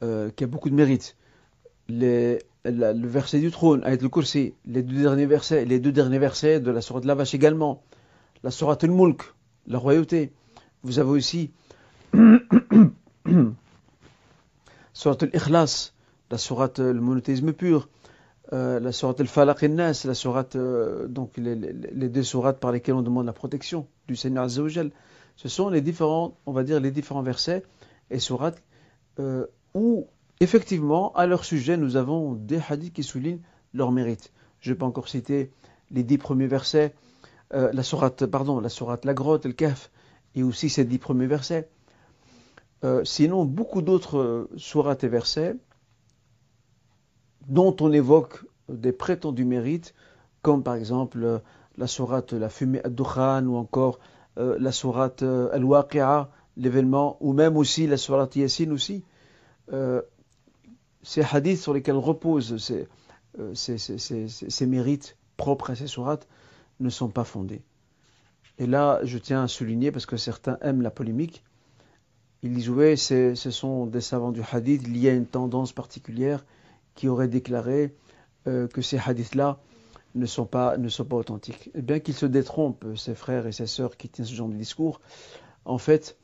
[0.04, 1.16] euh, qui a beaucoup de mérite.
[1.90, 6.72] Le verset du trône, Ayat al-Kursi, les deux derniers versets, les deux derniers versets de
[6.72, 7.84] la sourate la vache également,
[8.44, 9.22] la sourate al-Mulk,
[9.68, 10.32] la royauté.
[10.84, 11.52] Vous avez aussi
[14.94, 15.94] sourate al-Ikhlas,
[16.30, 17.90] la sourate le monothéisme pur,
[18.54, 23.02] euh, la sourate al-Falaq nas la sourate euh, donc les, deux sourates par lesquelles on
[23.02, 24.92] demande la protection du Seigneur Azzawajal.
[25.36, 27.64] Ce sont les différents, on va dire les différents versets
[28.10, 28.62] et sourates
[29.20, 30.08] euh, où
[30.42, 33.42] Effectivement, à leur sujet, nous avons des hadiths qui soulignent
[33.76, 34.32] leur mérite.
[34.60, 35.52] Je peux encore citer
[35.92, 36.96] les dix premiers versets,
[37.54, 39.92] euh, la sourate, pardon, la sourate, la grotte, le kaf,
[40.36, 41.70] et aussi ces dix premiers versets.
[42.84, 45.56] Euh, sinon, beaucoup d'autres euh, sourates et versets
[47.48, 49.94] dont on évoque des prétendus mérites,
[50.42, 51.42] comme par exemple
[51.78, 54.00] la sourate La fumée ad-Dukhan ou encore
[54.38, 59.04] la sourate Al-Waqi'a, l'événement, ou même aussi la sourate Yassine aussi
[61.04, 62.88] ces hadiths sur lesquels reposent ces,
[63.40, 66.28] euh, mérites propres à ces sourates
[66.82, 67.62] ne sont pas fondés.
[68.58, 71.44] Et là, je tiens à souligner, parce que certains aiment la polémique,
[72.44, 76.44] ils disent oui, ce sont des savants du hadith, y a une tendance particulière
[76.96, 77.96] qui aurait déclaré
[78.48, 79.60] euh, que ces hadiths-là
[80.16, 81.70] ne sont pas, ne sont pas authentiques.
[81.76, 84.56] Et bien qu'ils se détrompent, ses frères et ses sœurs qui tiennent ce genre de
[84.56, 85.00] discours,
[85.66, 86.18] en fait,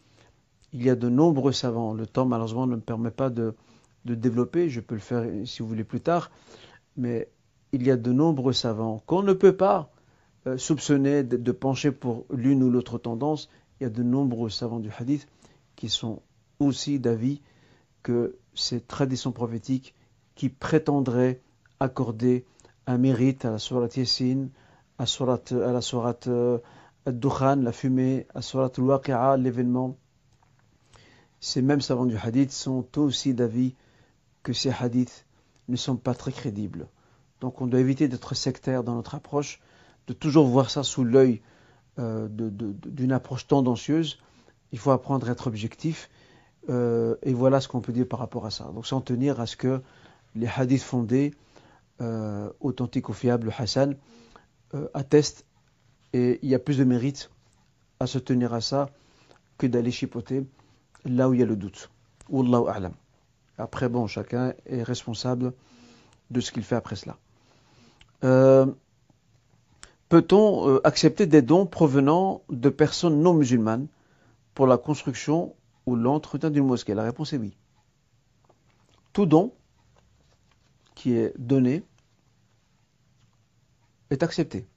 [0.73, 1.93] il y a de nombreux savants.
[1.93, 3.55] Le temps, malheureusement, ne me permet pas de,
[4.05, 4.69] de développer.
[4.69, 6.31] Je peux le faire si vous voulez plus tard.
[6.97, 7.29] Mais
[7.71, 9.91] il y a de nombreux savants qu'on ne peut pas
[10.55, 13.49] soupçonner de, pencher pour l'une ou l'autre tendance.
[13.79, 15.27] Il y a de nombreux savants du hadith
[15.75, 16.21] qui sont
[16.59, 17.41] aussi d'avis
[18.03, 19.93] que ces traditions prophétiques
[20.35, 21.41] qui prétendraient
[21.79, 22.45] accorder
[22.85, 24.47] un mérite à la sourate Yassin,
[24.97, 26.59] à, à la sourate euh,
[27.05, 29.97] Ad-Dukhan, la fumée, à la sourate Al-Waqi'a, l'événement.
[31.39, 33.75] Ces mêmes savants du hadith sont aussi d'avis
[34.43, 35.25] que ces hadiths
[35.67, 36.87] ne sont pas très crédibles.
[37.41, 39.61] Donc on doit éviter d'être sectaire dans notre approche,
[40.07, 41.41] de toujours voir ça sous l'œil
[41.99, 44.19] euh, d'une approche tendancieuse.
[44.71, 46.09] Il faut apprendre à être objectif.
[46.69, 48.65] Euh, et voilà ce qu'on peut dire par rapport à ça.
[48.73, 49.81] Donc s'en tenir à ce que
[50.35, 51.33] les hadiths fondés,
[52.01, 53.95] euh, authentiques ou fiables, Hassan,
[54.93, 55.45] attestent.
[56.13, 57.29] Et il y a plus de mérite
[57.99, 58.89] à se tenir à ça
[59.57, 60.45] que d'aller chipoter
[61.05, 61.89] là où il y a le doute.
[62.29, 62.93] Wallahu a'lam.
[63.57, 65.53] Après, bon, chacun est responsable
[66.29, 67.17] de ce qu'il fait après cela.
[70.13, 73.87] Euh, peut-on accepter des dons provenant de personnes non musulmanes
[74.53, 76.93] pour la construction ou l'entretien d'une mosquée?
[76.93, 77.55] La réponse est oui.
[79.13, 79.53] Tout don
[80.95, 81.83] qui est donné
[84.09, 84.67] est accepté.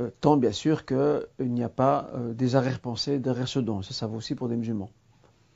[0.00, 3.82] Euh, tant bien sûr qu'il n'y a pas euh, des arrière-pensées derrière ce don.
[3.82, 4.90] Ça, ça vaut aussi pour des musulmans.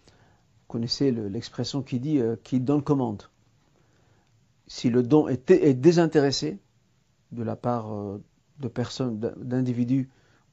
[0.06, 3.24] Vous connaissez l'expression qui dit euh, qui donne commande.
[4.66, 6.58] Si le don est désintéressé
[7.34, 7.86] de la part
[8.60, 10.08] de personnes, d'individus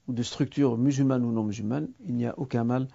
[0.07, 2.87] ou de structures musulmanes ou non musulmanes, il n'y a aucun mal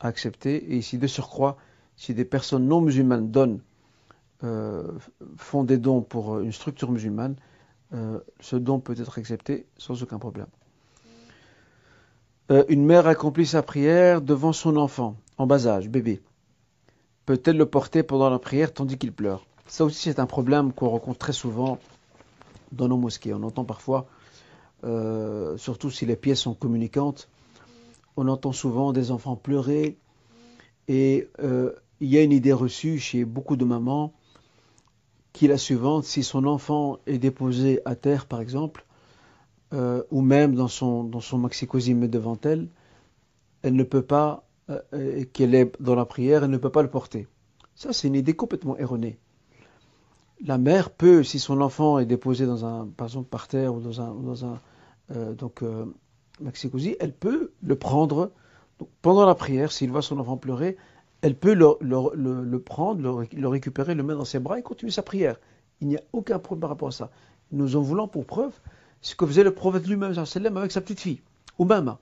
[0.00, 0.56] à accepter.
[0.72, 1.56] Et ici, de surcroît,
[1.96, 3.60] si des personnes non musulmanes donnent
[4.42, 4.82] euh,
[5.36, 7.36] font des dons pour une structure musulmane,
[7.94, 10.48] euh, ce don peut être accepté sans aucun problème.
[12.50, 16.20] Euh, une mère accomplit sa prière devant son enfant, en bas âge, bébé.
[17.24, 19.46] Peut-elle le porter pendant la prière tandis qu'il pleure?
[19.66, 21.78] Ça aussi, c'est un problème qu'on rencontre très souvent
[22.74, 23.32] dans nos mosquées.
[23.34, 24.06] On entend parfois,
[25.56, 27.28] surtout si les pièces sont communicantes,
[28.16, 29.96] on entend souvent des enfants pleurer
[30.88, 31.28] et
[32.00, 34.12] il y a une idée reçue chez beaucoup de mamans
[35.34, 38.86] qui est la suivante, si son enfant est déposé à terre par exemple,
[39.74, 42.68] euh, ou même dans son, dans son devant elle,
[43.62, 46.90] elle ne peut pas, euh, qu'elle est dans la prière, elle ne peut pas le
[46.90, 47.26] porter.
[47.74, 49.18] Ça, c'est une idée complètement erronée.
[50.44, 53.80] La mère peut, si son enfant est déposé dans un, par exemple par terre ou
[53.80, 54.60] dans un,
[55.14, 55.62] euh, donc
[56.40, 58.30] maxicosi, elle peut le prendre
[59.02, 60.76] pendant la prière, s'il voit son enfant pleurer,
[61.22, 65.36] elle peut le, prendre, le, récupérer, le mettre dans ses bras et continuer sa prière.
[65.80, 67.10] Il n'y a aucun problème par rapport à ça.
[67.52, 68.52] Nous en voulons pour preuve
[69.00, 70.12] ce que faisait le prophète lui-même
[70.56, 71.20] avec sa petite fille,
[71.58, 71.98] Oumama.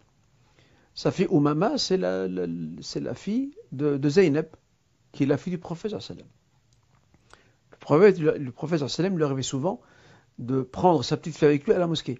[0.94, 4.46] Sa fille Oumama, c'est la, fille de, de, Zaynab,
[5.12, 5.94] qui est la fille du prophète.
[7.82, 9.80] Prophète, le prophète lui arrivait souvent
[10.38, 12.18] de prendre sa petite fille avec lui à la mosquée.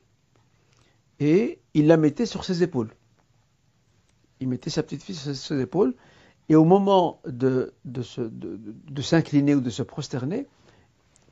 [1.20, 2.92] Et il la mettait sur ses épaules.
[4.40, 5.94] Il mettait sa petite fille sur ses épaules
[6.48, 8.02] et au moment de, de,
[9.02, 10.46] s'incliner ou de se prosterner,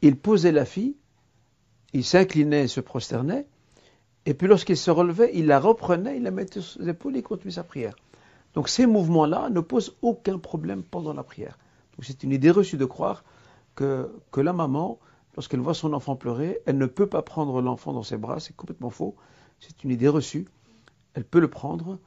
[0.03, 0.97] il posait la fille,
[1.93, 3.47] il s'inclinait et se prosternait,
[4.25, 7.23] et puis lorsqu'il se relevait, il la reprenait, il la mettait sur ses épaules et
[7.23, 7.97] continuait sa prière.
[8.55, 11.59] Donc ces mouvements-là ne posent aucun problème pendant la prière.
[11.97, 13.25] Donc c'est une idée reçue de croire
[13.81, 14.99] que, la maman,
[15.37, 18.55] lorsqu'elle voit son enfant pleurer, elle ne peut pas prendre l'enfant dans ses bras, c'est
[18.55, 19.17] complètement faux.
[19.59, 20.47] C'est une idée reçue.
[21.15, 21.99] Elle peut le prendre,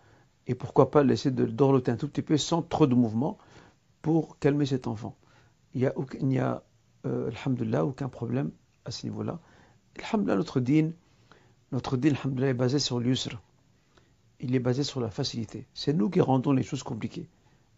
[0.47, 3.37] et pourquoi pas laisser de dorloter un tout petit peu sans trop de mouvement
[4.01, 5.15] pour calmer cet enfant.
[5.73, 5.87] Il n'y
[6.39, 6.63] a,
[7.05, 8.51] il euh, aucun problème
[8.85, 9.39] à ce niveau-là.
[9.97, 10.91] Alhamdulillah, notre din,
[11.71, 13.41] notre din est basé sur l'usr.
[14.39, 15.65] Il est basé sur la facilité.
[15.73, 17.27] C'est nous qui rendons les choses compliquées.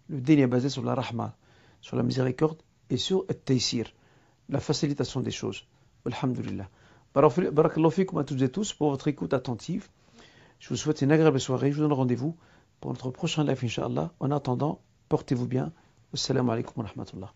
[0.10, 1.36] Le din est basé sur la rahma,
[1.82, 2.58] sur la miséricorde
[2.90, 3.84] et sur le
[4.50, 5.66] la facilitation des choses.
[6.06, 6.70] Alhamdulillah.
[7.14, 9.88] Barakallahu fikum à toutes et tous pour votre écoute attentive.
[10.60, 11.72] Je vous souhaite une agréable soirée.
[11.72, 12.36] Je vous donne rendez-vous
[12.80, 14.12] pour notre prochain live, Inch'Allah.
[14.20, 15.72] En attendant, portez-vous bien.
[16.14, 17.34] Assalamu alaikum wa rahmatullah.